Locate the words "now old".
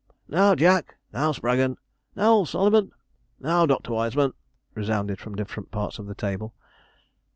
2.15-2.49